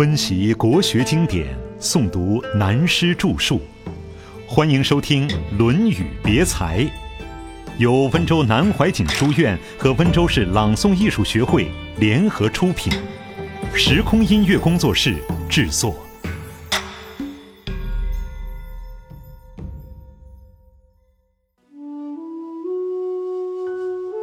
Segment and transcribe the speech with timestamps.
[0.00, 3.60] 温习国学经典，诵读南师著述，
[4.48, 6.80] 欢迎收听《论语别裁》，
[7.78, 12.90] 由温州南怀瑾书院和温州市朗诵艺术学会联合出品，
[13.74, 15.16] 时空音乐工作室
[15.50, 15.94] 制作。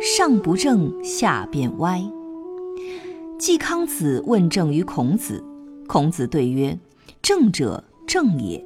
[0.02, 2.02] 上不正下便歪。
[3.38, 5.46] 季康子问政于孔子，
[5.88, 6.78] 孔子对曰
[7.24, 8.64] ：“正者，正也。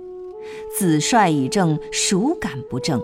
[0.78, 3.02] 子帅以正，孰敢不正？”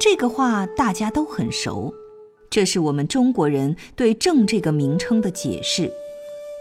[0.00, 1.92] 这个话大家都很熟，
[2.50, 5.92] 这是我们中国人对“正”这个名称的解释。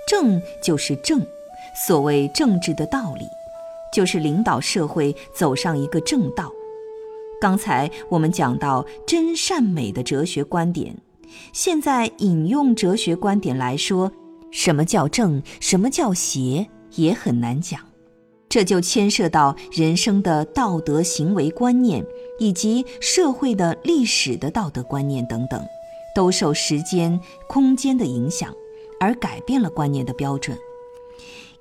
[0.07, 1.25] 正就是正，
[1.87, 3.25] 所谓政治的道理，
[3.93, 6.51] 就是领导社会走上一个正道。
[7.39, 10.97] 刚才我们讲到真善美的哲学观点，
[11.53, 14.11] 现在引用哲学观点来说，
[14.51, 17.79] 什么叫正，什么叫邪，也很难讲。
[18.49, 22.05] 这就牵涉到人生的道德行为观念，
[22.37, 25.65] 以及社会的历史的道德观念等等，
[26.13, 28.53] 都受时间、空间的影响，
[28.99, 30.57] 而改变了观念的标准。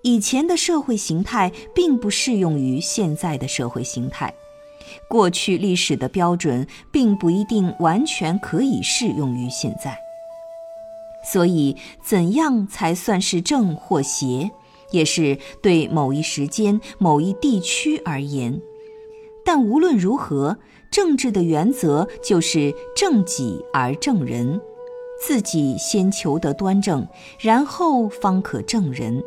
[0.03, 4.35] 以前的社会形态并不适用于现在的社会形态。
[5.09, 9.97] 过去历史的标准并不一定完全可以适用于现在，
[11.23, 14.51] 所以怎样才算是正或邪，
[14.91, 18.61] 也是对某一时间、某一地区而言。
[19.45, 20.59] 但无论如何，
[20.91, 24.61] 政治的原则就是正己而正人，
[25.25, 27.07] 自己先求得端正，
[27.39, 29.23] 然后方可正人。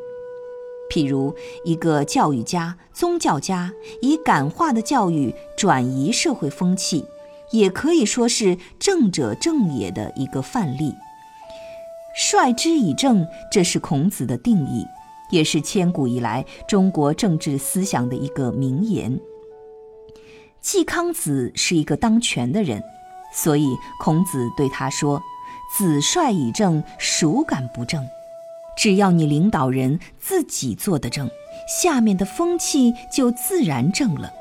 [0.92, 7.06] 譬如一个教育家、宗教家以感化的教育转移社会风气，
[7.52, 10.94] 也可以说是正者正也的一个范例。
[12.16, 14.86] 率之以正，这是孔子的定义，
[15.32, 19.20] 也是千古以来中国政治思想的一个名言。
[20.62, 22.82] 季康子是一个当权的人，
[23.34, 25.22] 所以孔子对他说
[25.76, 28.08] ：“子率以正，孰敢不正？”
[28.78, 31.30] 只要你领导人自己做得正，
[31.68, 34.32] 下面的风气就自然正了。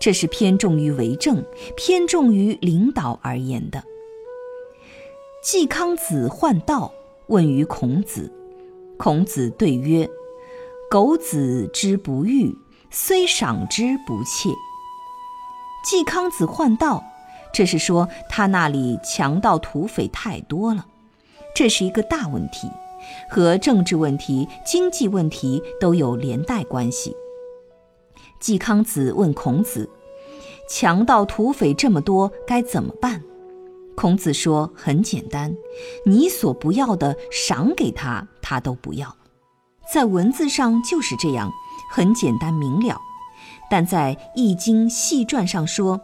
[0.00, 1.44] 这是偏重于为政，
[1.76, 3.82] 偏重于领导而言的。
[5.42, 6.92] 季康子患道，
[7.28, 8.32] 问于孔子，
[8.98, 10.08] 孔子对曰
[10.90, 12.54] ：“狗子之不欲，
[12.90, 14.50] 虽赏之不切。”
[15.84, 17.02] 季康子患道，
[17.52, 20.86] 这是说他那里强盗土匪太多了，
[21.54, 22.68] 这是一个大问题。
[23.28, 27.14] 和政治问题、经济问题都有连带关系。
[28.40, 29.90] 季康子问孔子
[30.70, 33.22] ：“强盗土匪这么多，该怎么办？”
[33.96, 35.54] 孔子说：“很简单，
[36.04, 39.16] 你所不要的，赏给他，他都不要。”
[39.92, 41.50] 在文字上就是这样，
[41.92, 43.00] 很简单明了。
[43.70, 46.00] 但在《易经》细传上说：“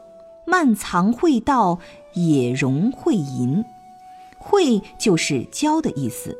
[0.47, 1.79] 慢藏会道，
[2.15, 3.65] 也容会淫。”
[4.39, 6.37] 会就是交的意思。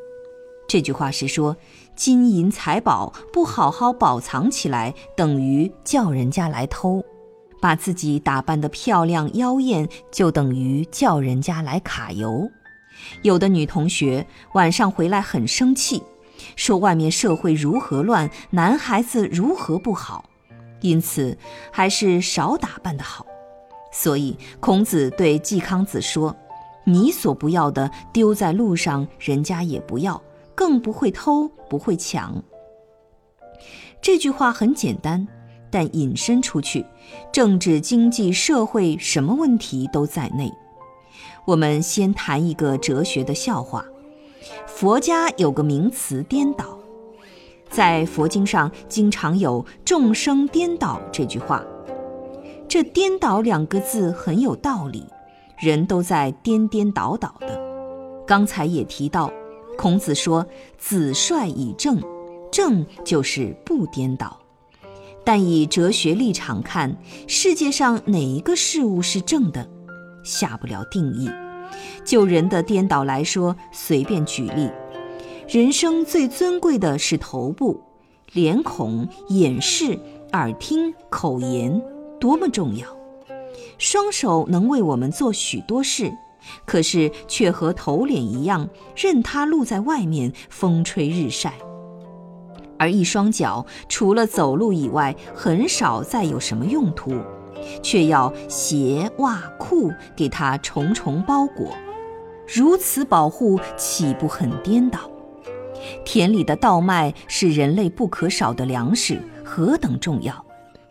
[0.69, 1.57] 这句话是说，
[1.97, 7.03] 金银财宝不好好保藏起来，等于叫人家来偷；
[7.61, 12.51] 把自己打扮得漂亮妖艳，就等于叫人家来揩油。
[13.23, 16.03] 有的女同学晚上回来很生气，
[16.57, 20.25] 说外面社会如何乱，男孩子如何不好，
[20.81, 21.37] 因此
[21.71, 23.27] 还是少打扮的好。
[23.93, 26.35] 所以孔子对季康子说
[26.85, 30.21] ：“你所不要的丢在路上，人家也不要。”
[30.53, 32.45] 更不会偷，不会抢。
[34.03, 35.27] 这句话很简单，
[35.71, 36.85] 但引申出去，
[37.33, 40.53] 政治、经济、社会什么问题都在内。
[41.47, 43.85] 我们先谈一个哲学的笑话。
[44.67, 46.79] 佛家有个名词“颠倒”，
[47.69, 51.65] 在佛经上经常有“众生颠倒”这句话。
[52.69, 55.05] 这“颠倒”两个字很有道理，
[55.59, 57.61] 人都在颠颠倒倒的。
[58.27, 59.31] 刚才也提到。
[59.79, 60.47] 孔子说
[60.77, 62.03] ：“子率以正，
[62.53, 64.39] 正就是不颠倒。
[65.25, 66.97] 但以哲学立场看，
[67.27, 69.69] 世界上哪一个事物是正的，
[70.25, 71.31] 下不了定义。
[72.05, 74.71] 就人的颠倒来说，随便举例，
[75.49, 77.81] 人生最尊贵的是头部，
[78.33, 79.99] 脸孔、眼视、
[80.33, 81.83] 耳听、口言，
[82.19, 82.87] 多么重要！
[83.79, 86.13] 双手能为我们做许多事。”
[86.65, 91.53] 可是却和头脸一样，任它露在外面，风吹日晒。
[92.81, 97.13] 而一双脚除了走路以外，很少再有什么用途，
[97.83, 101.77] 却要鞋袜裤给它重重包裹。
[102.49, 104.99] 如此保护，岂不很颠倒？
[106.07, 110.43] 田里的稻麦是人类不可少的粮食，何等重要！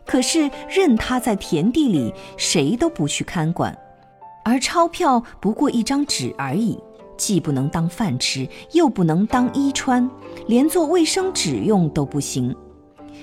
[0.06, 3.76] 可是任它在田地里，谁都不去看管。
[4.44, 6.78] 而钞票不过一张纸而已，
[7.20, 10.10] 既不能当饭吃，又不能当衣穿，
[10.46, 12.56] 连做卫生纸用都不行。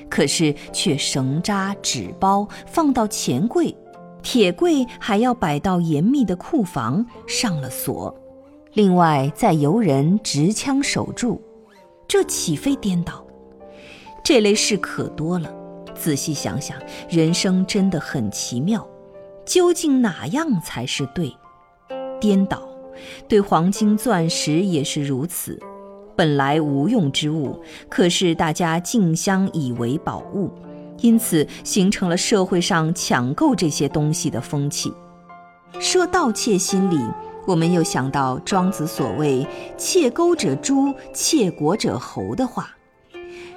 [0.07, 3.75] 可是却绳扎纸包放到钱柜，
[4.21, 8.15] 铁柜还要摆到严密的库房，上了锁。
[8.73, 11.41] 另外再由人执枪守住，
[12.07, 13.25] 这岂非颠倒？
[14.23, 15.51] 这类事可多了。
[15.95, 16.77] 仔细想想，
[17.09, 18.87] 人生真的很奇妙。
[19.45, 21.33] 究竟哪样才是对？
[22.19, 22.66] 颠倒，
[23.27, 25.59] 对黄金、钻石也是如此。
[26.15, 30.51] 本来无用之物，可是大家竞相以为宝物，
[30.99, 34.91] 因此形成了社会上抢购这些东西的风气。
[35.79, 36.99] 说盗窃心理。
[37.47, 39.47] 我们又想到庄子所谓
[39.79, 42.71] “窃钩者诛，窃国者侯”的话。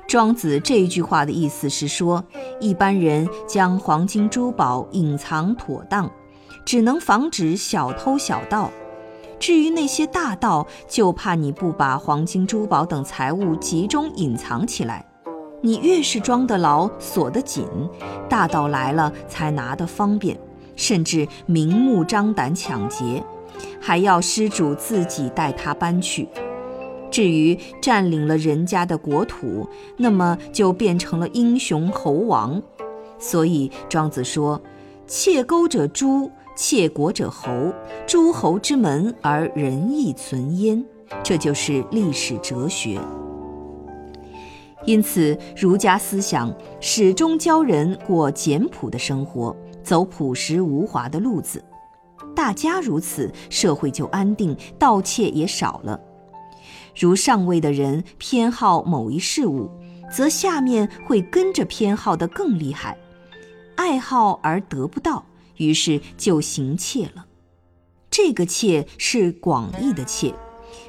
[0.06, 2.24] 庄子这句话的意思是说，
[2.60, 6.08] 一般人将黄金珠宝隐藏妥当，
[6.64, 8.70] 只能防止小偷小盗；
[9.40, 15.04] 至于那些大盗，就怕你不把黄金珠宝等财物集中隐藏起来。
[15.62, 17.66] 你越是装得牢、锁得紧，
[18.28, 20.38] 大盗来了才拿得方便，
[20.76, 23.24] 甚至明目张胆抢劫。
[23.80, 26.28] 还要施主自己带他搬去。
[27.10, 29.66] 至于占领了人家的国土，
[29.96, 32.62] 那么就变成了英雄猴王。
[33.18, 34.60] 所以庄子说
[35.06, 37.50] ：“窃钩者诛，窃国者侯。
[38.06, 40.84] 诸侯之门而仁义存焉。”
[41.24, 43.00] 这就是历史哲学。
[44.86, 51.62] 因此，儒家思想始终教人过简朴的生活，走朴实无华的路子。
[52.34, 56.00] 大家如此，社会就安定，盗窃也少了。
[56.98, 59.68] 如上位的人偏好某一事物，
[60.10, 62.96] 则下面会跟着偏好的更厉害。
[63.76, 65.24] 爱好而得不到，
[65.60, 67.26] 于是就行窃了。
[68.10, 70.34] 这个窃是广义的窃，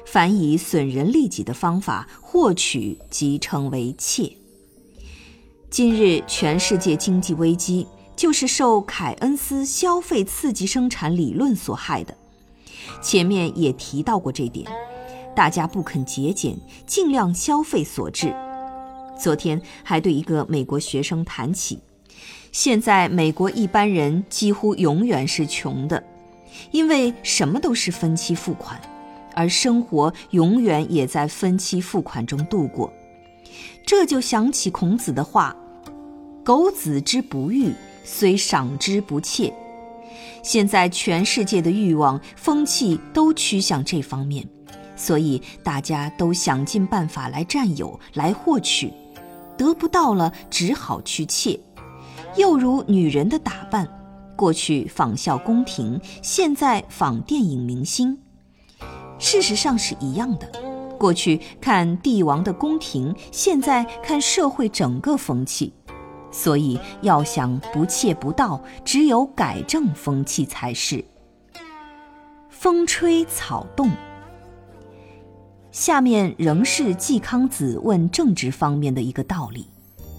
[0.04, 4.32] 凡以损人利己的方法获取，即称为窃。
[5.70, 7.86] 今日全世界经济危机。
[8.14, 12.14] 就是受凯恩斯消费刺激生产理论所害的。
[13.00, 14.70] 前面也提到过这点，
[15.34, 18.32] 大家不肯节俭，尽量消费所致。
[19.18, 21.80] 昨天还对一个美国学生谈起，
[22.52, 26.02] 现在美国一般人几乎永远是穷的，
[26.70, 28.78] 因为什么都是分期付款，
[29.34, 32.92] 而生活永远也在分期付款中度过。
[33.86, 35.56] 这就想起孔子的话
[36.44, 37.72] ：“苟子之不欲。”
[38.04, 39.52] 虽赏之不切，
[40.42, 44.44] 现在全世界的欲望风气都趋向这方面，
[44.96, 48.92] 所以大家都想尽办法来占有、来获取，
[49.56, 51.58] 得不到了只好去窃。
[52.36, 53.86] 又如女人的打扮，
[54.36, 58.18] 过去仿效宫廷，现在仿电影明星，
[59.18, 60.50] 事实上是一样的。
[60.98, 65.72] 过去看帝王的宫廷，现在看社会整个风气。
[66.30, 71.04] 所以，要想不窃不盗，只有改正风气才是。
[72.48, 73.90] 风吹草动。
[75.70, 79.66] 下面仍是季康子问政治方面的一个道理，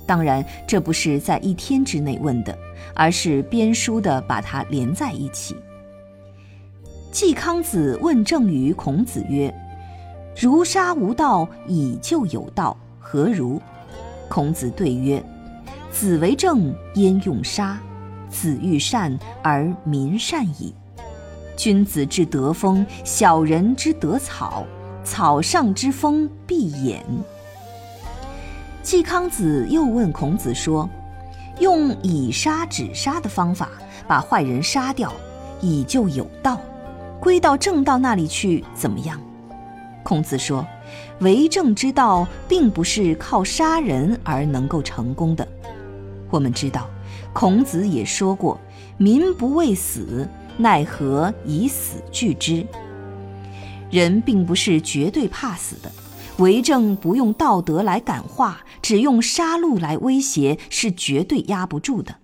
[0.05, 2.57] 当然这不是在一天之内问的，
[2.93, 5.55] 而是编书的把它连在一起。
[7.11, 9.53] 季康子问政于孔子曰
[10.39, 13.61] ：“如杀无道，以就有道，何如？”
[14.29, 15.23] 孔子对曰。
[15.91, 17.79] 子为政，焉用杀？
[18.27, 20.73] 子欲善而民善矣。
[21.55, 24.65] 君子之德风，小人之德草。
[25.03, 27.01] 草上之风必偃。
[28.83, 30.87] 季康子又问孔子说
[31.59, 33.69] ：“用以杀止杀的方法，
[34.09, 35.11] 把坏人杀掉，
[35.61, 36.59] 以就有道，
[37.17, 39.17] 归到正道那里去，怎么样？”
[40.03, 40.67] 孔子说
[41.21, 45.47] ：“为政之道，并不是靠杀人而能够成功的。”
[46.29, 46.89] 我们知道，
[47.31, 48.59] 孔子也说过
[48.99, 52.67] ：“民不畏死，奈何以死惧之？”
[53.89, 55.89] 人并不是绝对怕死的，
[56.37, 62.15] 为政不用道德来感化，只用杀戮来威胁，是绝对压不住的。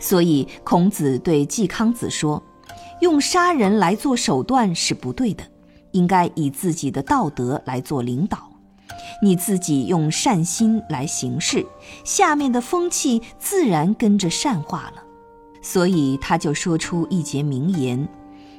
[0.00, 2.42] 所以，孔子对季康子说
[3.00, 5.44] ：“用杀人来做手段是不对的，
[5.92, 8.50] 应该以自己的道德来做领导。”
[9.22, 11.64] 你自己用善心来行事，
[12.04, 15.02] 下面的风气自然跟着善化了。
[15.62, 18.06] 所以他就说出一节名言：“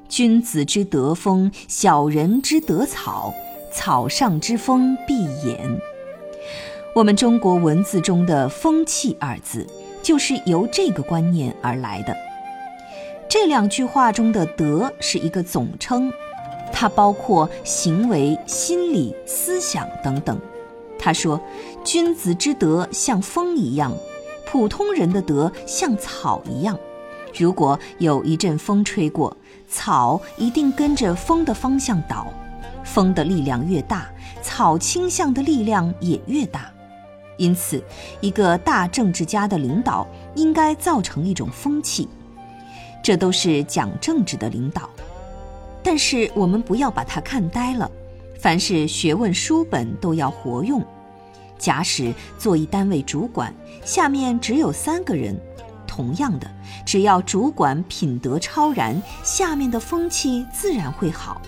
[0.10, 3.34] 君子之德风，小人之德草。
[3.76, 5.58] 草上之风必偃。
[6.96, 9.68] 我们中国文字中的“风气”二字，
[10.02, 12.16] 就是由这个观念而来的。
[13.28, 16.10] 这两句话中的“德”是一个总称，
[16.72, 20.40] 它包括行为、心理、思想等等。
[20.98, 21.40] 他说
[21.84, 23.92] ：“君子之德像风一样，
[24.46, 26.80] 普通人的德像草一样。
[27.38, 29.36] 如果有一阵风吹过，
[29.68, 32.26] 草一定跟着风的方向倒。
[32.86, 34.08] 风的力量越大，
[34.42, 36.72] 草倾向的力量也越大。”
[37.38, 37.84] 因此，
[38.22, 42.08] 一个大政治家的领导应该造成一种风气，
[43.04, 44.90] 这都是讲政治的领导。
[45.84, 47.92] 但是我们不要把它看呆了，
[48.40, 50.82] 凡是学问书本都要活用。
[51.58, 55.38] 假使做一单位主管，下面只有三个人，
[55.86, 56.50] 同样的，
[56.86, 61.42] 只要主管品德超然，下面的风气自然会好。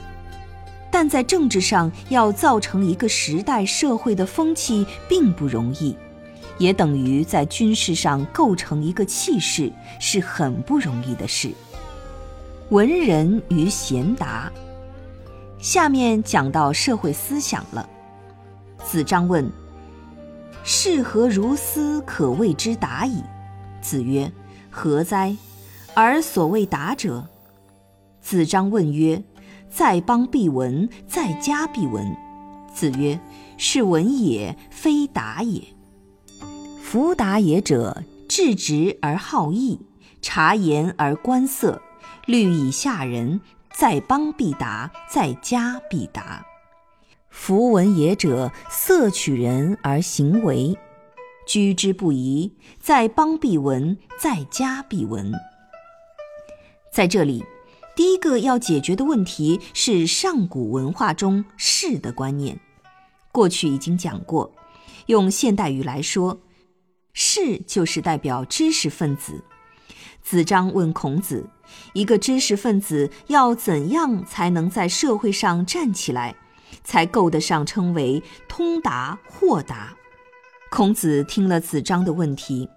[1.00, 5.96] 但在政治上要造成一个时代社会的风气并不容易，
[6.58, 11.52] 也等于在军事上构成一个气势是很不容易的事。
[12.70, 14.52] 文人与贤达，
[15.60, 17.88] 下面讲到社会思想了。
[18.84, 19.48] 子张问
[20.66, 23.22] ：“是何如斯可谓之达矣？”
[23.84, 24.32] 子曰
[24.72, 25.38] ：“何哉？
[25.94, 27.24] 而所谓达者。”
[28.20, 29.22] 子张问曰。
[29.70, 32.16] 在邦必闻，在家必闻。
[32.74, 33.20] 子曰
[33.58, 35.62] ：“是闻也，非达也。
[36.82, 39.80] 夫达也者，质直而好义，
[40.22, 41.82] 察言而观色，
[42.26, 43.42] 虑以下人。
[43.74, 46.46] 在邦必达，在家必达。
[47.30, 50.76] 夫闻也者，色取人而行为，
[51.46, 52.56] 居之不疑。
[52.80, 55.32] 在邦必闻，在家必闻。”
[56.92, 57.44] 在这里。
[57.98, 62.60] 第一个要解决的问题是上古文化中“士”的观念。
[63.32, 64.54] 过去已经讲过，
[65.08, 66.40] 用现代语来说
[67.12, 69.44] ，“士”就是代表知识分子。
[70.22, 71.50] 子张问孔子
[71.94, 76.36] ：“一个知识分子要怎样才能在社会上站起来，
[76.84, 79.98] 才够得上称为通达豁达？”
[80.70, 82.70] 孔子听了子张的问题。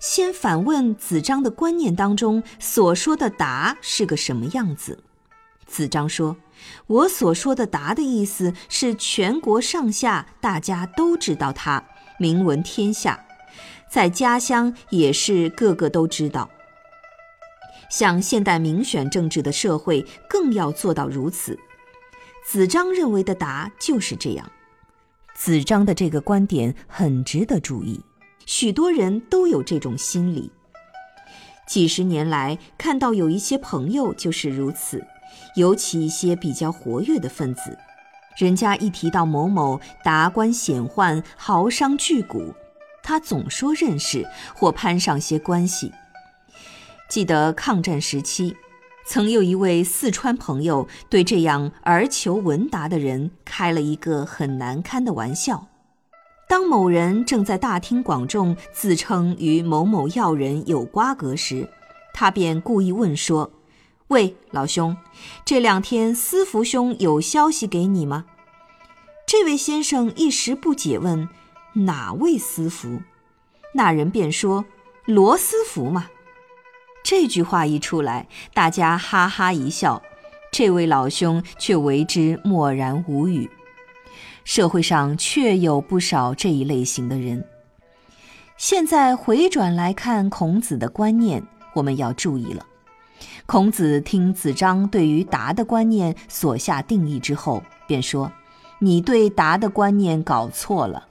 [0.00, 4.98] 先反问子张的观念当中所说的“达”是个什么样子？
[5.66, 6.36] 子张说
[6.88, 11.84] ：“我所说的‘达’的意思是全国上下大家都知道他，
[12.18, 13.24] 名闻天下，
[13.90, 16.50] 在家乡也是个个都知道。
[17.90, 21.58] 像现代民选政治的社会，更要做到如此。
[22.44, 24.50] 子张认为的‘达’就是这样。
[25.34, 28.00] 子张的这个观点很值得注意。”
[28.46, 30.50] 许多人都有这种心理。
[31.66, 35.06] 几十年来，看到有一些朋友就是如此，
[35.54, 37.78] 尤其一些比较活跃的分子，
[38.36, 42.54] 人家一提到某某达官显宦、豪商巨贾，
[43.04, 45.92] 他总说认识或攀上些关系。
[47.08, 48.56] 记得抗战时期，
[49.06, 55.69] 曾有一位四川朋友对这样而求闻达的人开了一个很难堪的玩笑。
[56.50, 61.70] 当某人正在大庭广众自称与某某要人有瓜葛时，
[62.12, 63.52] 他便故意问说
[64.10, 64.96] ：“喂，老兄，
[65.44, 68.24] 这两天司福兄有消息给你吗？”
[69.24, 71.28] 这位先生一时不解，问
[71.86, 73.00] ：“哪位司福？”
[73.74, 74.64] 那人便说
[75.06, 76.08] ：“罗斯福嘛。”
[77.04, 80.02] 这句话一出来，大家哈哈一笑，
[80.50, 83.48] 这位老兄却为之默然无语。
[84.44, 87.44] 社会上确有不少这一类型的人。
[88.56, 91.42] 现在回转来看孔子的观念，
[91.74, 92.66] 我们要注意了。
[93.46, 98.30] 孔子听子张对于达的观念所下定义之后，便说
[98.78, 101.08] ：“你对达的观念搞错了。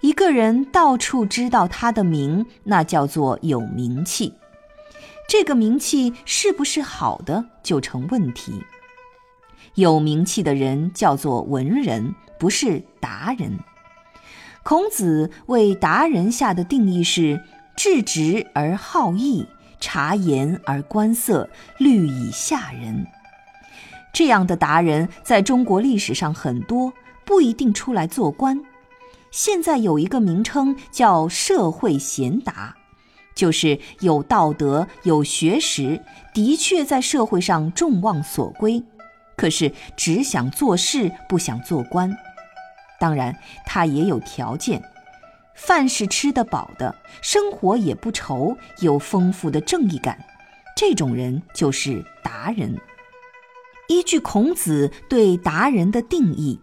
[0.00, 4.32] 一个人到处知道他的名，那叫做有名气。
[5.28, 8.62] 这个名气是不是好的，就成问题。
[9.74, 13.58] 有名气的人叫做文人。”不是达人。
[14.62, 17.40] 孔子为达人下的定义是：
[17.76, 19.46] 质直而好义，
[19.80, 23.06] 察言而观色，虑以下人。
[24.12, 26.92] 这样的达人在中国历史上很多，
[27.24, 28.60] 不一定出来做官。
[29.30, 32.74] 现在有一个名称叫社会贤达，
[33.34, 36.02] 就是有道德、有学识，
[36.32, 38.82] 的确在社会上众望所归，
[39.36, 42.16] 可是只想做事，不想做官。
[42.98, 44.82] 当然，他也有条件，
[45.54, 50.24] 饭是吃得饱的，生活也不愁，有丰富的正义感，
[50.76, 52.76] 这种人就是达人。
[53.88, 56.58] 依据孔子对达人的定义，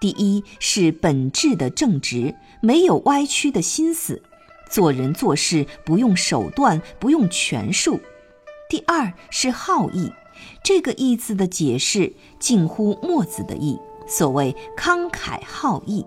[0.00, 4.20] 第一是本质的正直，没有歪曲的心思，
[4.68, 8.00] 做人做事不用手段，不用权术；
[8.68, 10.12] 第二是好义，
[10.64, 16.04] 这个“义”字的解释近乎墨子的义，所谓慷慨好义；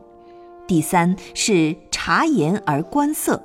[0.67, 3.43] 第三是察言而观色，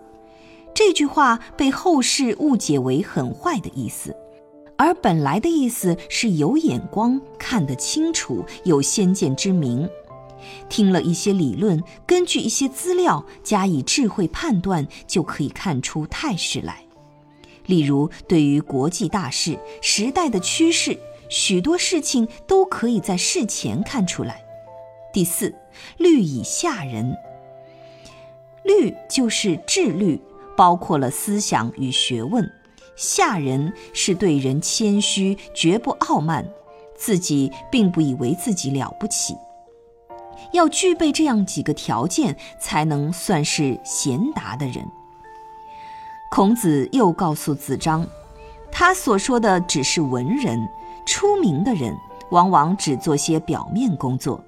[0.75, 4.15] 这句话被后世误解为很坏的意思。
[4.77, 9.89] 而本来的意思是有眼光，看得清楚，有先见之明。
[10.69, 16.85] 听了一些理论，根据一些资料加以智慧判断，就可以看出态势来。
[17.67, 20.99] 例如，对于国际大事、时代的趋势，
[21.31, 24.44] 许多事情都可以在事前看出来。
[25.14, 25.54] 第四，
[25.97, 27.16] 虑以下人。
[28.64, 30.21] 虑就是智虑，
[30.56, 32.50] 包括了思想与学问。
[32.97, 36.44] 下人是对人谦虚，绝不傲慢，
[36.97, 39.37] 自己并不以为自己了不起。
[40.52, 44.85] 要具备这样几个条件，才能算是贤达的人。
[46.33, 48.04] 孔子又告诉子张，
[48.73, 50.68] 他所说的只是文人，
[51.06, 51.97] 出名的人
[52.30, 54.44] 往往只做些表面工作。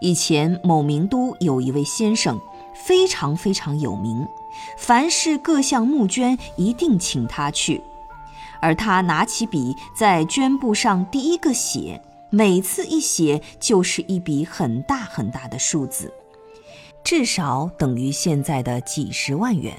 [0.00, 2.40] 以前某名都有一位先生，
[2.74, 4.26] 非常非常有名。
[4.76, 7.80] 凡是各项募捐，一定请他去，
[8.60, 16.12] 而他拿起笔在绢布上第一个写，每次一写就是一笔很大很大的数字，
[17.04, 19.74] 至少等于现在的几十万元，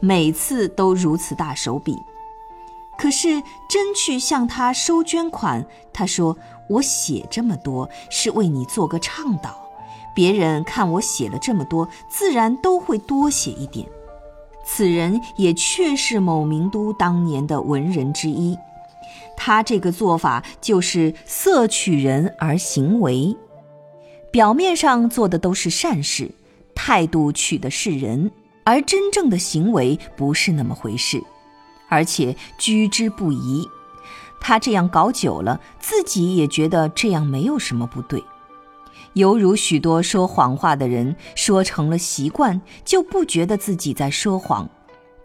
[0.00, 1.96] 每次都如此大手笔。
[3.00, 6.36] 可是真去向他收捐款，他说
[6.68, 9.56] ：“我写这么多是为你做个倡导。”
[10.14, 13.88] 别人看我写了这么多，自然都会多写一点。
[14.66, 18.54] 此人也确是某名都当年的文人之一。
[19.34, 23.34] 他这个做法就是色取人而行为，
[24.30, 26.30] 表面上做的都是善事，
[26.74, 28.30] 态度取的是人，
[28.62, 31.22] 而真正的行为不是那么回事，
[31.90, 33.68] 而且居之不疑。
[34.40, 38.24] 他这样搞久了，自己也觉得这样没有什么不对。
[39.12, 44.66] 犹如许多说谎话的人，说成了习惯，就不觉得自己在说谎，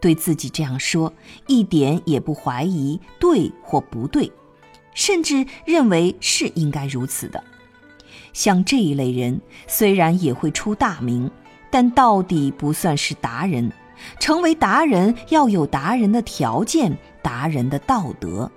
[0.00, 1.10] 对自己这样说，
[1.46, 4.30] 一点也不怀疑对或不对，
[4.92, 7.42] 甚至认为是应该如此的。
[8.32, 11.30] 像这一类人，虽然也会出大名，
[11.70, 13.72] 但到底不算是达人。
[14.18, 18.50] 成为达人要有达人的条件、达人的道德。